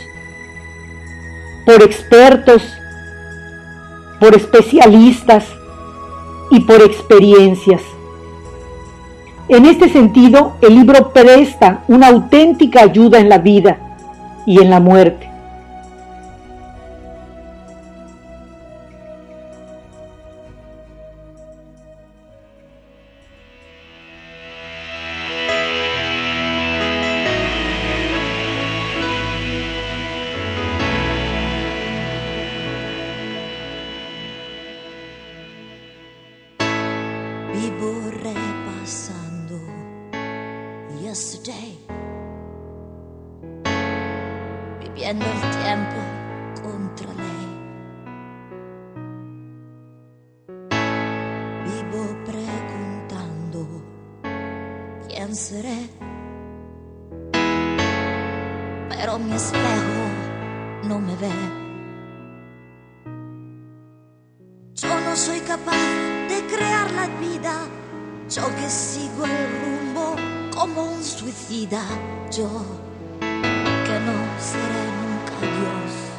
por 1.66 1.82
expertos, 1.82 2.62
por 4.18 4.34
especialistas 4.34 5.44
y 6.50 6.60
por 6.60 6.82
experiencias. 6.82 7.82
En 9.50 9.66
este 9.66 9.88
sentido, 9.88 10.52
el 10.60 10.76
libro 10.76 11.12
presta 11.12 11.80
una 11.88 12.06
auténtica 12.06 12.82
ayuda 12.82 13.18
en 13.18 13.28
la 13.28 13.38
vida 13.38 13.78
y 14.46 14.62
en 14.62 14.70
la 14.70 14.78
muerte. 14.78 15.29
Venceré. 55.30 55.88
Pero 58.88 59.18
mi 59.18 59.32
espejo 59.32 60.02
no 60.88 60.98
me 60.98 61.14
ve. 61.22 61.36
Yo 64.74 65.00
no 65.06 65.14
soy 65.14 65.40
capaz 65.40 65.86
de 66.30 66.38
crear 66.52 66.90
la 67.00 67.06
vida, 67.20 67.54
yo 68.28 68.44
que 68.56 68.68
sigo 68.68 69.24
el 69.24 69.46
rumbo 69.62 70.16
como 70.52 70.82
un 70.94 71.04
suicida, 71.04 71.82
yo 72.36 72.50
que 73.20 73.96
no 74.06 74.16
seré 74.50 74.84
nunca 75.00 75.36
Dios. 75.58 76.09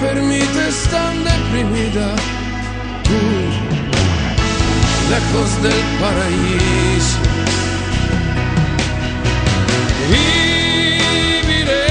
Permites 0.00 0.88
tan 0.90 1.24
deprimida, 1.24 2.14
tú, 3.04 3.20
lejos 5.10 5.50
del 5.62 5.82
paraíso. 6.00 7.20
Viviré, 10.12 11.86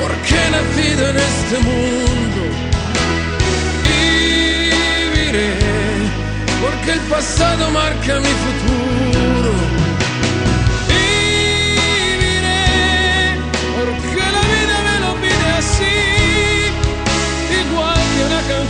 porque 0.00 0.34
he 0.34 0.50
nacido 0.50 1.02
en 1.10 1.16
este 1.16 1.56
mundo. 1.68 2.42
Viviré, 3.88 5.50
porque 6.62 6.90
el 6.92 7.02
pasado 7.10 7.62
marca 7.70 8.12
mi 8.20 8.34
futuro. 8.44 8.97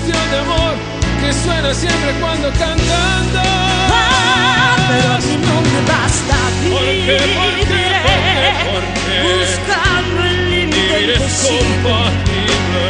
Canción 0.08 0.30
de 0.30 0.38
amor 0.38 0.74
que 1.20 1.32
suena 1.32 1.74
siempre 1.74 2.12
cuando 2.20 2.48
cantando. 2.52 3.40
Ah, 3.44 4.76
pero 4.88 5.12
a 5.14 5.18
mí 5.18 5.36
no 5.36 5.60
me 5.60 5.80
basta 5.86 6.36
¿Por 6.70 6.80
qué? 6.80 7.18
¿Por 7.36 7.52
qué? 7.52 7.74
viviré 7.74 8.00
¿Por 8.04 8.20
qué? 8.38 8.48
¿Por 8.70 8.84
qué? 9.04 9.16
buscando 9.28 10.24
el 10.24 10.50
límite 10.50 10.96
Vivir 10.96 11.10
es 11.10 11.20
imposible. 11.20 11.60
compatible. 11.82 12.84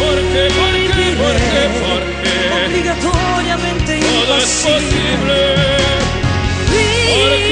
¿Por 0.00 0.16
qué? 0.32 0.44
¿Por 0.58 0.74
qué? 0.96 1.06
¿Por 1.20 1.36
qué? 1.52 1.62
¿Por 1.84 2.02
qué? 2.22 2.34
Obligatoriamente 2.66 3.92
Todo 4.00 4.36
es 4.38 4.64
imposible. 4.64 4.72
posible. 4.72 5.38
Viviré, 6.72 7.51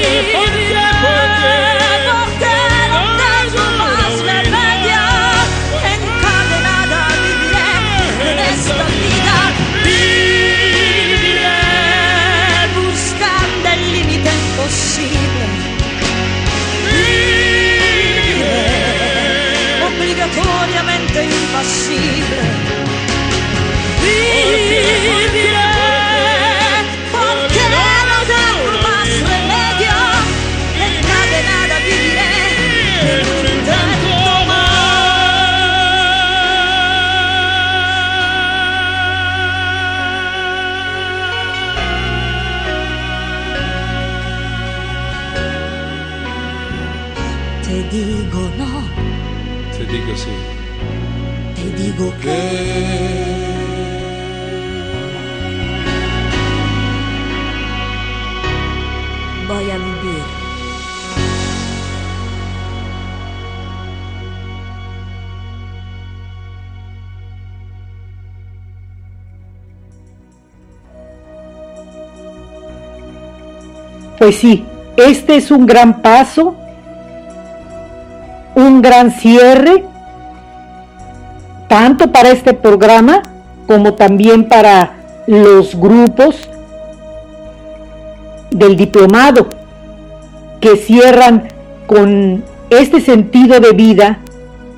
Pues 74.21 74.35
sí, 74.35 74.63
este 74.97 75.35
es 75.35 75.49
un 75.49 75.65
gran 75.65 76.03
paso, 76.03 76.55
un 78.53 78.79
gran 78.79 79.09
cierre, 79.09 79.83
tanto 81.67 82.11
para 82.11 82.29
este 82.29 82.53
programa 82.53 83.23
como 83.65 83.95
también 83.95 84.47
para 84.47 84.91
los 85.25 85.73
grupos 85.73 86.47
del 88.51 88.77
diplomado 88.77 89.49
que 90.59 90.77
cierran 90.77 91.47
con 91.87 92.43
este 92.69 93.01
sentido 93.01 93.59
de 93.59 93.71
vida, 93.71 94.19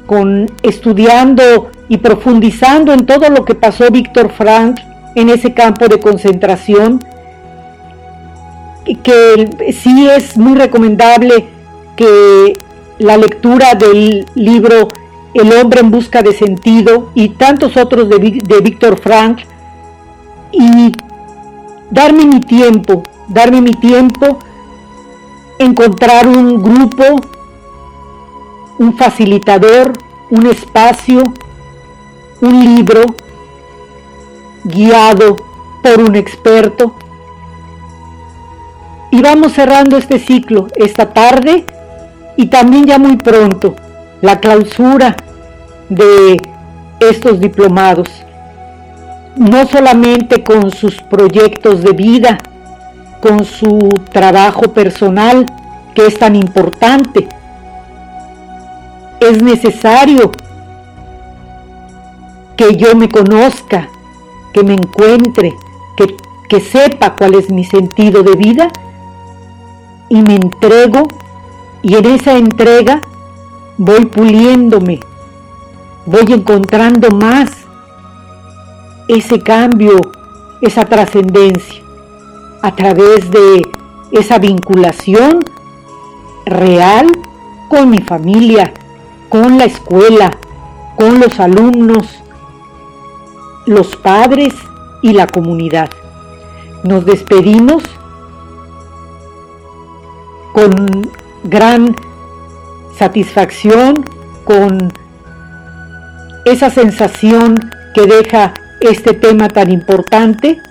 con 0.06 0.50
estudiando 0.62 1.70
y 1.90 1.98
profundizando 1.98 2.94
en 2.94 3.06
todo 3.06 3.30
lo 3.30 3.44
que 3.44 3.56
pasó 3.56 3.92
Víctor 3.92 4.32
Frank 4.32 4.80
en 5.16 5.28
ese 5.28 5.54
campo 5.54 5.90
de 5.90 6.00
concentración 6.00 7.04
que 9.04 9.74
sí 9.82 10.08
es 10.10 10.38
muy 10.38 10.56
recomendable 10.58 11.48
que 11.96 12.58
la 13.00 13.18
lectura 13.18 13.76
del 13.76 14.26
libro 14.36 14.90
El 15.34 15.52
hombre 15.54 15.80
en 15.80 15.90
busca 15.90 16.22
de 16.22 16.34
sentido 16.34 17.10
y 17.16 17.30
tantos 17.30 17.76
otros 17.78 18.10
de, 18.10 18.42
de 18.44 18.60
Víctor 18.60 19.00
Frank 19.00 19.40
y 20.52 20.92
darme 21.90 22.26
mi 22.26 22.40
tiempo, 22.42 23.04
darme 23.28 23.62
mi 23.62 23.72
tiempo, 23.72 24.40
encontrar 25.58 26.28
un 26.28 26.62
grupo, 26.62 27.22
un 28.78 28.96
facilitador, 28.96 29.94
un 30.30 30.46
espacio, 30.46 31.34
un 32.42 32.76
libro 32.76 33.16
guiado 34.64 35.38
por 35.82 36.00
un 36.00 36.16
experto 36.16 36.96
y 39.14 39.22
vamos 39.22 39.54
cerrando 39.54 39.96
este 39.96 40.18
ciclo 40.18 40.70
esta 40.76 41.14
tarde 41.14 41.68
y 42.36 42.48
también 42.48 42.86
ya 42.86 42.98
muy 42.98 43.16
pronto 43.18 43.76
la 44.22 44.40
clausura 44.40 45.16
de 45.88 46.42
estos 47.00 47.40
diplomados. 47.40 48.10
No 49.36 49.68
solamente 49.68 50.44
con 50.44 50.72
sus 50.72 51.00
proyectos 51.00 51.84
de 51.84 51.92
vida, 51.92 52.40
con 53.22 53.46
su 53.46 53.88
trabajo 54.12 54.74
personal 54.74 55.46
que 55.94 56.08
es 56.08 56.18
tan 56.18 56.36
importante. 56.36 57.30
Es 59.20 59.44
necesario 59.44 60.32
que 62.58 62.76
yo 62.78 62.96
me 62.96 63.10
conozca, 63.10 63.90
que 64.54 64.64
me 64.64 64.74
encuentre, 64.74 65.54
que, 65.98 66.18
que 66.50 66.62
sepa 66.62 67.16
cuál 67.16 67.36
es 67.36 67.52
mi 67.52 67.64
sentido 67.64 68.24
de 68.24 68.36
vida 68.36 68.72
y 70.10 70.22
me 70.22 70.36
entrego 70.36 71.08
y 71.82 71.96
en 71.96 72.06
esa 72.06 72.38
entrega 72.38 73.02
voy 73.78 74.06
puliéndome, 74.06 75.00
voy 76.06 76.34
encontrando 76.34 77.10
más 77.10 77.52
ese 79.08 79.40
cambio, 79.40 80.00
esa 80.62 80.86
trascendencia 80.86 81.82
a 82.62 82.74
través 82.76 83.30
de 83.30 83.62
esa 84.12 84.40
vinculación 84.40 85.44
real 86.46 87.12
con 87.70 87.90
mi 87.90 88.00
familia, 88.00 88.74
con 89.30 89.58
la 89.58 89.66
escuela, 89.66 90.38
con 90.96 91.20
los 91.20 91.40
alumnos, 91.40 92.08
los 93.66 93.96
padres 93.96 94.54
y 95.02 95.12
la 95.14 95.28
comunidad. 95.28 95.90
Nos 96.84 97.06
despedimos 97.06 97.84
con 100.54 101.12
gran 101.44 101.96
satisfacción, 102.98 104.06
con 104.46 104.94
esa 106.46 106.70
sensación 106.70 107.72
que 107.94 108.06
deja 108.06 108.54
este 108.80 109.14
tema 109.14 109.48
tan 109.48 109.72
importante. 109.72 110.62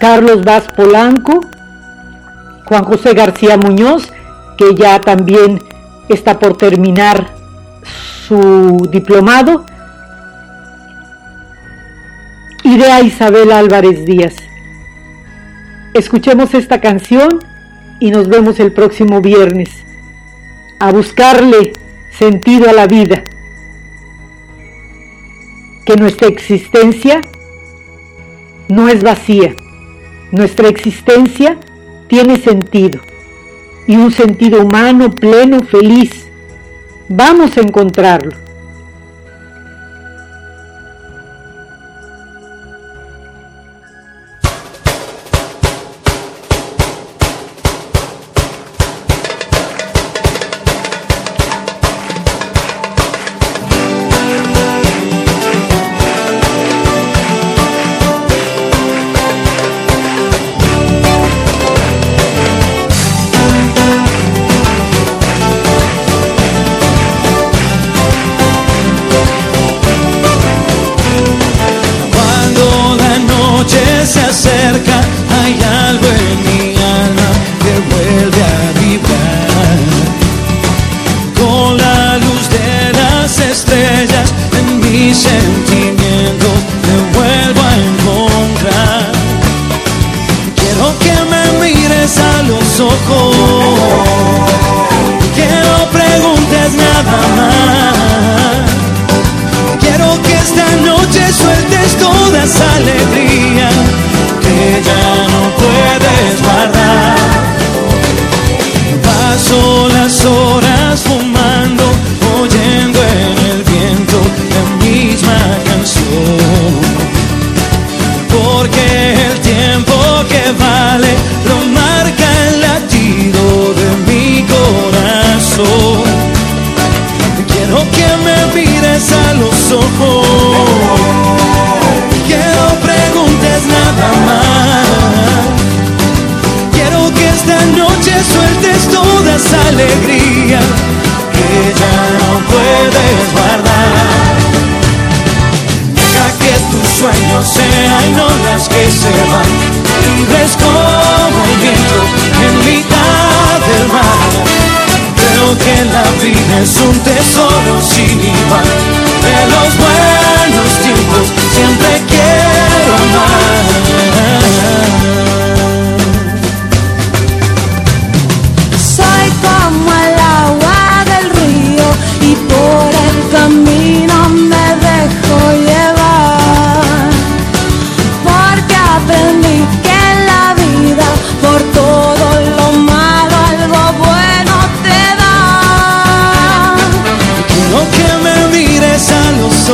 Carlos 0.00 0.44
Vaz 0.44 0.68
Polanco, 0.76 1.40
Juan 2.66 2.84
José 2.84 3.14
García 3.14 3.56
Muñoz, 3.56 4.12
que 4.56 4.74
ya 4.74 5.00
también 5.00 5.60
está 6.08 6.38
por 6.38 6.56
terminar 6.56 7.26
su 8.26 8.88
diplomado, 8.90 9.64
y 12.62 12.76
de 12.76 13.00
Isabel 13.04 13.50
Álvarez 13.50 14.04
Díaz. 14.04 14.34
Escuchemos 15.94 16.52
esta 16.54 16.80
canción 16.80 17.40
y 18.00 18.10
nos 18.10 18.28
vemos 18.28 18.60
el 18.60 18.72
próximo 18.72 19.20
viernes 19.20 19.70
a 20.78 20.92
buscarle 20.92 21.72
sentido 22.10 22.68
a 22.68 22.72
la 22.72 22.86
vida. 22.86 23.24
Que 25.84 25.96
nuestra 25.96 26.28
existencia 26.28 27.20
no 28.68 28.88
es 28.88 29.02
vacía, 29.02 29.54
nuestra 30.30 30.68
existencia 30.68 31.58
tiene 32.08 32.36
sentido 32.38 33.00
y 33.86 33.96
un 33.96 34.12
sentido 34.12 34.62
humano 34.62 35.10
pleno, 35.10 35.62
feliz. 35.62 36.26
Vamos 37.08 37.56
a 37.56 37.60
encontrarlo. 37.60 38.47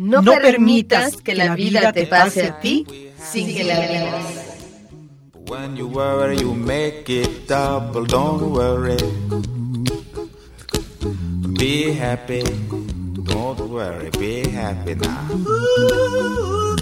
Happy. 0.00 0.24
No, 0.24 0.34
permitas 0.40 1.16
que 1.18 1.34
la 1.34 1.54
vida 1.54 1.92
te 1.92 2.06
pase 2.06 2.44
a 2.46 2.58
ti 2.58 2.86
sin 3.22 3.54
que 3.54 3.64
la 3.64 3.80
vivas. 3.80 4.50
When 5.46 5.76
you 5.76 5.88
worry, 5.88 6.38
you 6.38 6.54
make 6.54 7.10
it 7.10 7.46
double, 7.46 8.06
don't 8.06 8.50
worry. 8.50 8.96
Be 11.58 11.92
happy. 11.92 12.42
Don't 13.24 13.60
worry, 13.68 14.10
be 14.18 14.48
happy 14.48 14.94
now. 14.94 16.79